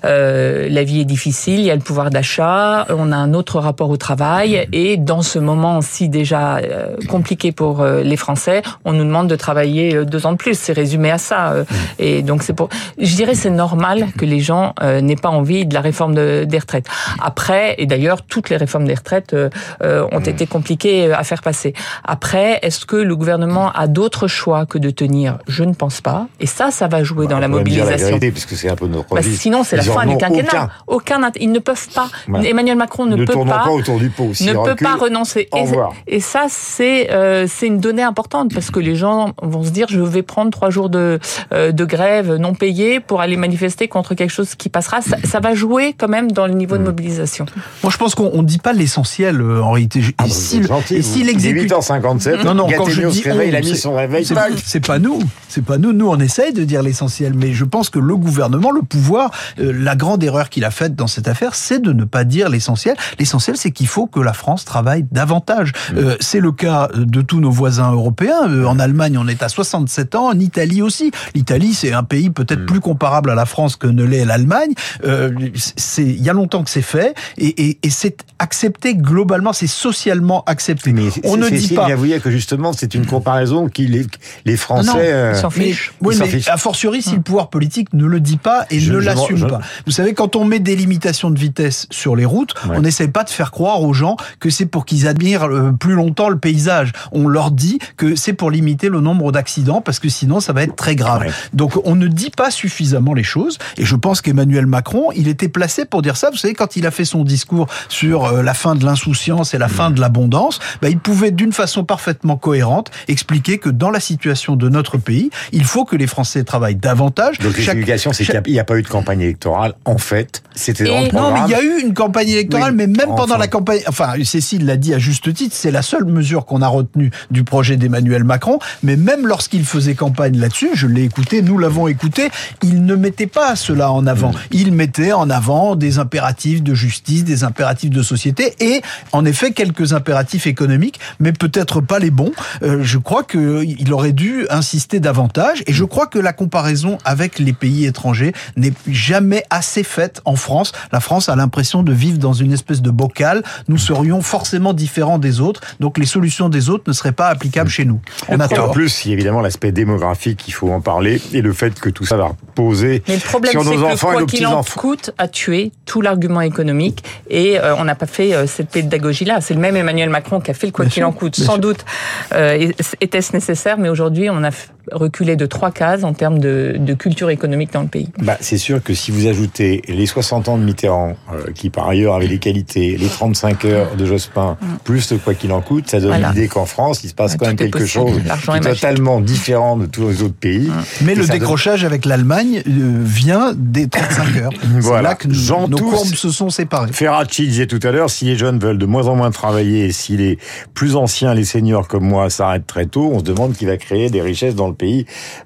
euh, 0.05 0.69
la 0.69 0.83
vie 0.85 1.01
est 1.01 1.05
difficile, 1.05 1.59
il 1.59 1.65
y 1.65 1.71
a 1.71 1.75
le 1.75 1.81
pouvoir 1.81 2.09
d'achat, 2.09 2.85
on 2.89 3.11
a 3.11 3.17
un 3.17 3.33
autre 3.33 3.59
rapport 3.59 3.89
au 3.89 3.97
travail, 3.97 4.69
et 4.71 4.95
dans 4.95 5.21
ce 5.21 5.39
moment 5.39 5.81
si 5.81 6.07
déjà 6.07 6.57
euh, 6.57 6.95
compliqué 7.09 7.51
pour 7.51 7.81
euh, 7.81 8.03
les 8.03 8.15
Français, 8.15 8.61
on 8.85 8.93
nous 8.93 9.03
demande 9.03 9.27
de 9.27 9.35
travailler 9.35 9.95
euh, 9.95 10.05
deux 10.05 10.25
ans 10.25 10.31
de 10.31 10.37
plus. 10.37 10.57
C'est 10.57 10.73
résumé 10.73 11.11
à 11.11 11.17
ça. 11.17 11.51
Euh. 11.51 11.63
Et 11.99 12.21
donc 12.21 12.43
c'est 12.43 12.53
pour, 12.53 12.69
je 12.97 13.15
dirais, 13.15 13.35
c'est 13.35 13.49
normal 13.49 14.05
que 14.17 14.25
les 14.25 14.39
gens 14.39 14.73
n'aient 15.01 15.15
pas 15.15 15.29
envie 15.29 15.65
de 15.65 15.73
la 15.73 15.81
réforme 15.81 16.13
de, 16.13 16.45
des 16.45 16.59
retraites. 16.59 16.87
Après, 17.19 17.75
et 17.79 17.87
d'ailleurs, 17.87 18.21
toutes 18.21 18.49
les 18.49 18.57
réformes 18.57 18.85
des 18.85 18.93
retraites 18.93 19.35
ont 19.81 20.19
été 20.19 20.45
compliquées 20.45 21.11
à 21.11 21.23
faire 21.23 21.41
passer. 21.41 21.73
Après, 22.03 22.59
est-ce 22.61 22.85
que 22.85 22.95
le 22.95 23.15
gouvernement 23.15 23.71
a 23.71 23.87
d'autres 23.87 24.27
choix 24.27 24.65
que 24.65 24.77
de 24.77 24.91
tenir 24.91 25.39
Je 25.47 25.63
ne 25.63 25.73
pense 25.73 26.01
pas. 26.01 26.27
Et 26.39 26.45
ça, 26.45 26.71
ça 26.71 26.87
va 26.87 27.03
jouer 27.03 27.25
bah, 27.25 27.35
dans 27.35 27.39
la 27.39 27.47
mobilisation. 27.47 27.91
La 27.91 27.97
vérité, 27.97 28.31
parce 28.31 28.45
que 28.45 28.55
c'est 28.55 28.69
un 28.69 28.75
peu 28.75 28.87
notre 28.87 29.13
bah, 29.13 29.21
Sinon, 29.21 29.63
c'est 29.63 29.77
la 29.77 29.83
fin 29.83 30.05
du 30.05 30.17
quinquennat. 30.17 30.69
Aucun. 30.87 31.17
aucun. 31.17 31.31
ils 31.39 31.51
ne 31.51 31.59
peuvent 31.59 31.87
pas. 31.89 32.09
Emmanuel 32.43 32.77
Macron 32.77 33.05
ne, 33.05 33.15
ne 33.15 33.25
peut 33.25 33.33
pas. 33.33 33.63
pas 33.63 33.71
autour 33.71 33.97
du 33.97 34.09
pot. 34.09 34.31
ne 34.41 34.65
peut 34.65 34.75
pas 34.75 34.95
renoncer. 34.95 35.49
Et, 35.55 36.15
et, 36.15 36.19
ça, 36.19 36.45
c'est 36.49 37.11
euh, 37.11 37.45
c'est 37.47 37.67
une 37.67 37.79
donnée 37.79 38.03
importante 38.03 38.53
parce 38.53 38.71
que 38.71 38.79
les 38.79 38.95
gens 38.95 39.33
vont 39.41 39.63
se 39.63 39.69
dire 39.69 39.87
je 39.89 39.99
vais 39.99 40.23
prendre 40.23 40.51
trois 40.51 40.69
jours 40.69 40.89
de 40.89 41.19
euh, 41.53 41.71
de 41.71 41.85
grève 41.85 42.35
non 42.35 42.53
payée 42.53 42.99
pour 42.99 43.21
aller 43.21 43.37
manifester 43.37 43.87
contre 43.87 44.15
quelque 44.15 44.31
chose 44.31 44.55
qui 44.55 44.69
passera. 44.69 45.01
Ça, 45.01 45.17
ça 45.23 45.39
va 45.39 45.53
jouer 45.53 45.93
quand 45.97 46.07
même 46.07 46.31
dans 46.31 46.47
le 46.47 46.53
niveau 46.53 46.77
de 46.77 46.81
mm. 46.81 46.85
mobilisation. 46.85 47.45
Moi, 47.83 47.91
je 47.91 47.97
pense 47.97 48.15
qu'on 48.15 48.41
ne 48.41 48.47
dit 48.47 48.59
pas 48.59 48.73
l'essentiel 48.73 49.41
euh, 49.41 49.61
en 49.61 49.71
réalité. 49.71 50.01
Ah, 50.17 50.25
et 50.25 50.29
si, 50.29 50.61
si 51.03 51.23
l'exécutif 51.23 51.71
8h57. 51.71 52.43
Non, 52.43 52.53
non. 52.53 52.67
Quand 52.75 52.89
je 52.89 53.07
dis 53.07 53.21
réveille, 53.23 53.49
il 53.49 53.55
a 53.55 53.61
mis 53.61 53.77
son 53.77 53.93
réveil. 53.93 54.25
C'est 54.63 54.85
pas 54.85 54.99
nous. 54.99 55.19
C'est 55.49 55.63
pas 55.63 55.77
nous. 55.77 55.93
Nous, 55.93 56.07
on 56.07 56.19
essaye 56.19 56.53
de 56.53 56.63
dire 56.63 56.83
l'essentiel, 56.83 57.33
mais 57.33 57.53
je 57.53 57.63
pense 57.63 57.89
que 57.89 57.99
le 57.99 58.15
gouvernement, 58.15 58.71
le 58.71 58.81
pouvoir, 58.81 59.31
euh, 59.59 59.71
la 59.71 59.95
grande 59.95 60.23
erreur 60.23 60.49
qu'il 60.49 60.65
a 60.65 60.71
faite 60.71 60.95
dans 60.95 61.07
cette 61.07 61.27
affaire, 61.27 61.55
c'est 61.55 61.81
de 61.81 61.93
ne 61.93 62.03
pas 62.03 62.23
dire 62.23 62.49
l'essentiel. 62.49 62.95
L'essentiel, 63.19 63.55
c'est 63.57 63.71
qu'il 63.71 63.87
faut 63.87 64.07
que 64.07 64.19
la 64.19 64.33
France 64.33 64.65
travaille 64.65 65.05
davantage. 65.11 65.71
Mmh. 65.71 65.97
Euh, 65.97 66.15
c'est 66.19 66.39
le 66.39 66.51
cas 66.51 66.89
de 66.93 67.21
tous 67.21 67.39
nos 67.39 67.51
voisins 67.51 67.91
européens. 67.91 68.49
Euh, 68.49 68.65
en 68.65 68.79
Allemagne, 68.79 69.17
on 69.17 69.27
est 69.27 69.41
à 69.41 69.49
67 69.49 70.15
ans. 70.15 70.27
En 70.27 70.39
Italie 70.39 70.81
aussi. 70.81 71.11
L'Italie, 71.33 71.73
c'est 71.73 71.93
un 71.93 72.03
pays 72.03 72.29
peut-être 72.29 72.61
mmh. 72.61 72.65
plus 72.65 72.79
comparable 72.79 73.29
à 73.29 73.35
la 73.35 73.45
France 73.45 73.77
que 73.77 73.87
ne 73.87 74.03
l'est 74.03 74.25
l'Allemagne. 74.25 74.73
Euh, 75.05 75.31
c'est 75.55 76.03
il 76.03 76.23
y 76.23 76.29
a 76.29 76.33
longtemps 76.33 76.63
que 76.63 76.69
c'est 76.69 76.81
fait 76.81 77.15
et, 77.37 77.69
et, 77.69 77.79
et 77.83 77.89
c'est 77.89 78.25
accepté 78.39 78.95
globalement. 78.95 79.53
C'est 79.53 79.67
socialement 79.67 80.43
accepté. 80.45 80.91
Mais 80.91 81.09
on 81.23 81.37
ne 81.37 81.49
dit 81.49 81.73
pas. 81.73 81.87
Vous 81.95 82.07
que 82.19 82.31
justement, 82.31 82.73
c'est 82.73 82.93
une 82.95 83.05
comparaison 83.05 83.67
qui 83.67 83.87
les, 83.87 84.05
les 84.45 84.57
Français 84.57 85.13
non, 85.13 85.26
euh, 85.31 85.35
s'en 85.35 85.49
fichent. 85.49 85.93
Oui, 86.01 86.15
mais 86.19 86.49
a 86.49 86.57
fortiori 86.57 87.01
si 87.01 87.15
le 87.15 87.21
pouvoir 87.21 87.49
politique 87.49 87.93
ne 87.93 88.05
le 88.05 88.19
dit 88.19 88.37
pas 88.37 88.65
et 88.69 88.79
je, 88.79 88.93
ne 88.93 88.99
l'assume 88.99 89.47
pas. 89.47 89.59
Vous 89.85 89.91
savez, 89.91 90.13
quand 90.13 90.35
on 90.35 90.45
met 90.45 90.59
des 90.59 90.75
limitations 90.75 91.29
de 91.29 91.39
vitesse 91.39 91.87
sur 91.91 92.15
les 92.15 92.25
routes, 92.25 92.53
ouais. 92.65 92.75
on 92.77 92.81
n'essaie 92.81 93.07
pas 93.07 93.23
de 93.23 93.29
faire 93.29 93.51
croire 93.51 93.81
aux 93.81 93.93
gens 93.93 94.17
que 94.39 94.49
c'est 94.49 94.65
pour 94.65 94.85
qu'ils 94.85 95.07
admirent 95.07 95.47
plus 95.79 95.93
longtemps 95.93 96.29
le 96.29 96.37
paysage. 96.37 96.91
On 97.11 97.27
leur 97.27 97.51
dit 97.51 97.79
que 97.97 98.15
c'est 98.15 98.33
pour 98.33 98.51
limiter 98.51 98.89
le 98.89 98.99
nombre 98.99 99.31
d'accidents 99.31 99.81
parce 99.81 99.99
que 99.99 100.09
sinon 100.09 100.39
ça 100.39 100.53
va 100.53 100.63
être 100.63 100.75
très 100.75 100.95
grave. 100.95 101.21
Ouais. 101.21 101.31
Donc 101.53 101.79
on 101.85 101.95
ne 101.95 102.07
dit 102.07 102.29
pas 102.29 102.51
suffisamment 102.51 103.13
les 103.13 103.23
choses 103.23 103.57
et 103.77 103.85
je 103.85 103.95
pense 103.95 104.21
qu'Emmanuel 104.21 104.65
Macron, 104.65 105.11
il 105.15 105.27
était 105.27 105.49
placé 105.49 105.85
pour 105.85 106.01
dire 106.01 106.17
ça. 106.17 106.29
Vous 106.29 106.37
savez, 106.37 106.53
quand 106.53 106.75
il 106.75 106.85
a 106.85 106.91
fait 106.91 107.05
son 107.05 107.23
discours 107.23 107.67
sur 107.89 108.25
euh, 108.25 108.43
la 108.43 108.53
fin 108.53 108.75
de 108.75 108.85
l'insouciance 108.85 109.53
et 109.53 109.57
la 109.57 109.67
fin 109.67 109.91
de 109.91 109.99
l'abondance, 109.99 110.59
bah, 110.81 110.89
il 110.89 110.99
pouvait 110.99 111.31
d'une 111.31 111.53
façon 111.53 111.83
parfaitement 111.83 112.37
cohérente 112.37 112.91
expliquer 113.07 113.57
que 113.57 113.69
dans 113.69 113.91
la 113.91 113.99
situation 113.99 114.55
de 114.55 114.69
notre 114.69 114.97
pays, 114.97 115.16
il 115.51 115.63
faut 115.63 115.85
que 115.85 115.95
les 115.95 116.07
Français 116.07 116.43
travaillent 116.43 116.75
davantage. 116.75 117.39
Donc 117.39 117.57
l'explication, 117.57 118.13
c'est 118.13 118.25
qu'il 118.25 118.41
n'y 118.47 118.59
a, 118.59 118.61
a, 118.61 118.65
pas 118.65 118.77
eu 118.77 118.81
de 118.81 118.87
campagne 118.87 119.21
électorale. 119.21 119.73
En 119.85 119.97
fait, 119.97 120.43
c'était 120.55 120.85
dans 120.85 121.01
le 121.01 121.07
programme. 121.09 121.33
Non, 121.33 121.41
mais 121.41 121.47
il 121.47 121.51
y 121.51 121.55
a 121.55 121.61
eu 121.61 121.81
une 121.81 121.93
campagne 121.93 122.29
électorale, 122.29 122.71
oui, 122.71 122.77
mais 122.77 122.87
même 122.87 123.09
enfin. 123.09 123.23
pendant 123.23 123.37
la 123.37 123.47
campagne, 123.47 123.81
enfin, 123.87 124.13
Cécile 124.23 124.65
l'a 124.65 124.77
dit 124.77 124.93
à 124.93 124.99
juste 124.99 125.33
titre, 125.33 125.55
c'est 125.55 125.71
la 125.71 125.81
seule 125.81 126.05
mesure 126.05 126.45
qu'on 126.45 126.61
a 126.61 126.67
retenue 126.67 127.11
du 127.31 127.43
projet 127.43 127.77
d'Emmanuel 127.77 128.23
Macron. 128.23 128.59
Mais 128.83 128.95
même 128.95 129.27
lorsqu'il 129.27 129.65
faisait 129.65 129.95
campagne 129.95 130.37
là-dessus, 130.37 130.69
je 130.73 130.87
l'ai 130.87 131.03
écouté, 131.03 131.41
nous 131.41 131.57
l'avons 131.57 131.87
écouté, 131.87 132.29
il 132.63 132.85
ne 132.85 132.95
mettait 132.95 133.27
pas 133.27 133.55
cela 133.55 133.91
en 133.91 134.07
avant. 134.07 134.31
Mmh. 134.31 134.37
Il 134.51 134.71
mettait 134.73 135.13
en 135.13 135.29
avant 135.29 135.75
des 135.75 135.99
impératifs 135.99 136.63
de 136.63 136.73
justice, 136.73 137.23
des 137.23 137.43
impératifs 137.43 137.89
de 137.89 138.01
société 138.01 138.53
et, 138.59 138.81
en 139.11 139.25
effet, 139.25 139.51
quelques 139.51 139.93
impératifs 139.93 140.47
économiques, 140.47 140.99
mais 141.19 141.33
peut-être 141.33 141.81
pas 141.81 141.99
les 141.99 142.11
bons. 142.11 142.31
Euh, 142.63 142.79
je 142.83 142.97
crois 142.97 143.23
qu'il 143.23 143.93
aurait 143.93 144.13
dû 144.13 144.45
insister 144.49 144.99
davantage 145.07 145.63
et 145.67 145.71
je 145.71 145.85
crois 145.85 146.07
que 146.07 146.19
la 146.19 146.33
comparaison 146.33 146.97
avec 147.05 147.39
les 147.39 147.53
pays 147.53 147.85
étrangers 147.85 148.33
n'est 148.57 148.73
jamais 148.89 149.43
assez 149.49 149.83
faite 149.83 150.19
en 150.25 150.35
France. 150.35 150.73
La 150.91 150.99
France 150.99 151.29
a 151.29 151.35
l'impression 151.37 151.81
de 151.81 151.93
vivre 151.93 152.17
dans 152.17 152.33
une 152.33 152.51
espèce 152.51 152.81
de 152.81 152.91
bocal. 152.91 153.41
Nous 153.69 153.77
serions 153.77 154.21
forcément 154.21 154.73
différents 154.73 155.17
des 155.17 155.39
autres, 155.39 155.61
donc 155.79 155.97
les 155.97 156.05
solutions 156.05 156.49
des 156.49 156.69
autres 156.69 156.83
ne 156.87 156.91
seraient 156.91 157.13
pas 157.13 157.27
applicables 157.27 157.69
chez 157.69 157.85
nous. 157.85 158.01
On 158.27 158.41
a 158.41 158.47
en 158.59 158.69
plus, 158.69 159.05
il 159.05 159.09
y 159.09 159.11
a 159.11 159.13
évidemment 159.13 159.39
l'aspect 159.39 159.71
démographique, 159.71 160.43
il 160.47 160.51
faut 160.51 160.71
en 160.71 160.81
parler, 160.81 161.21
et 161.31 161.41
le 161.41 161.53
fait 161.53 161.79
que 161.79 161.89
tout 161.89 162.05
ça 162.05 162.17
va 162.17 162.25
reposer 162.25 163.01
Mais 163.07 163.15
le 163.15 163.21
problème, 163.21 163.51
sur 163.53 163.63
nos 163.63 163.71
que 163.71 163.93
enfants 163.93 164.07
quoi 164.07 164.17
et 164.17 164.19
nos 164.19 164.25
petits-enfants. 164.25 164.81
coûte 164.81 165.11
a 165.17 165.29
tué 165.29 165.71
tout 165.85 166.01
l'argument 166.01 166.41
économique 166.41 167.03
et 167.29 167.59
euh, 167.59 167.75
on 167.77 167.85
n'a 167.85 167.95
pas 167.95 168.07
fait 168.07 168.33
euh, 168.33 168.45
cette 168.45 168.69
pédagogie-là. 168.69 169.39
C'est 169.39 169.53
le 169.53 169.61
même 169.61 169.77
Emmanuel 169.77 170.09
Macron 170.09 170.41
qui 170.41 170.51
a 170.51 170.53
fait 170.53 170.67
le 170.67 170.73
quoi 170.73 170.85
qu'il 170.85 171.05
en 171.05 171.13
coûte. 171.13 171.35
Sans 171.35 171.53
sûr. 171.53 171.59
doute 171.59 171.85
euh, 172.33 172.71
était-ce 172.99 173.31
nécessaire, 173.33 173.77
mais 173.77 173.89
aujourd'hui, 173.89 174.29
on 174.29 174.43
a 174.43 174.51
reculé 174.97 175.35
de 175.35 175.45
trois 175.45 175.71
cases 175.71 176.03
en 176.03 176.13
termes 176.13 176.39
de, 176.39 176.75
de 176.77 176.93
culture 176.93 177.29
économique 177.29 177.73
dans 177.73 177.81
le 177.81 177.87
pays. 177.87 178.09
Bah, 178.19 178.37
c'est 178.39 178.57
sûr 178.57 178.83
que 178.83 178.93
si 178.93 179.11
vous 179.11 179.27
ajoutez 179.27 179.81
les 179.87 180.05
60 180.05 180.49
ans 180.49 180.57
de 180.57 180.63
Mitterrand, 180.63 181.15
euh, 181.33 181.51
qui 181.53 181.69
par 181.69 181.87
ailleurs 181.87 182.15
avait 182.15 182.27
les 182.27 182.39
qualités, 182.39 182.97
les 182.97 183.07
35 183.07 183.65
heures 183.65 183.95
de 183.95 184.05
Jospin, 184.05 184.57
mmh. 184.59 184.65
plus 184.83 185.13
quoi 185.23 185.33
qu'il 185.33 185.51
en 185.51 185.61
coûte, 185.61 185.89
ça 185.89 185.99
donne 185.99 186.09
voilà. 186.09 186.29
l'idée 186.29 186.47
qu'en 186.47 186.65
France, 186.65 187.03
il 187.03 187.09
se 187.09 187.13
passe 187.13 187.37
quand 187.37 187.47
même 187.47 187.55
quelque 187.55 187.79
possible. 187.79 188.05
chose 188.05 188.21
qui 188.21 188.57
est 188.57 188.59
totalement 188.61 189.21
différent 189.21 189.77
de 189.77 189.85
tous 189.85 190.09
les 190.09 190.21
autres 190.21 190.33
pays. 190.33 190.67
Mmh. 190.67 191.05
Mais 191.05 191.15
le 191.15 191.25
décrochage 191.25 191.81
donne... 191.81 191.87
avec 191.87 192.05
l'Allemagne 192.05 192.63
euh, 192.67 193.01
vient 193.03 193.53
des 193.55 193.87
35 193.87 194.37
heures. 194.37 194.51
voilà. 194.79 194.97
C'est 194.97 195.03
là 195.03 195.15
que 195.15 195.27
nous, 195.27 195.67
nos 195.67 195.77
courbes 195.77 196.15
se 196.15 196.29
sont 196.29 196.49
séparées. 196.49 196.91
Ferracci 196.91 197.47
disait 197.47 197.67
tout 197.67 197.79
à 197.83 197.91
l'heure, 197.91 198.09
si 198.09 198.25
les 198.25 198.37
jeunes 198.37 198.59
veulent 198.59 198.77
de 198.77 198.85
moins 198.85 199.07
en 199.07 199.15
moins 199.15 199.31
travailler, 199.31 199.85
et 199.85 199.91
si 199.91 200.17
les 200.17 200.37
plus 200.73 200.95
anciens, 200.95 201.33
les 201.33 201.45
seniors 201.45 201.87
comme 201.87 202.05
moi, 202.05 202.29
s'arrêtent 202.29 202.67
très 202.67 202.85
tôt, 202.85 203.09
on 203.13 203.19
se 203.19 203.23
demande 203.23 203.53
qui 203.53 203.65
va 203.65 203.77
créer 203.77 204.09
des 204.09 204.21
richesses 204.21 204.55
dans 204.55 204.67
le 204.67 204.73
pays 204.73 204.86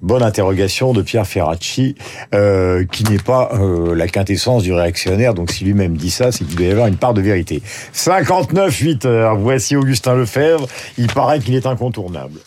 bonne 0.01 0.23
interrogation 0.23 0.93
de 0.93 1.01
Pierre 1.01 1.27
Ferracci, 1.27 1.95
euh, 2.33 2.85
qui 2.91 3.03
n'est 3.03 3.17
pas 3.17 3.51
euh, 3.53 3.95
la 3.95 4.07
quintessence 4.07 4.63
du 4.63 4.73
réactionnaire. 4.73 5.33
Donc 5.33 5.51
si 5.51 5.63
lui-même 5.63 5.97
dit 5.97 6.11
ça, 6.11 6.31
c'est 6.31 6.45
qu'il 6.45 6.55
doit 6.55 6.65
y 6.65 6.71
avoir 6.71 6.87
une 6.87 6.97
part 6.97 7.13
de 7.13 7.21
vérité. 7.21 7.61
59 7.93 8.75
8 8.75 9.05
heures. 9.05 9.35
Voici 9.37 9.75
Augustin 9.75 10.15
Lefebvre. 10.15 10.67
Il 10.97 11.07
paraît 11.07 11.39
qu'il 11.39 11.55
est 11.55 11.65
incontournable. 11.65 12.39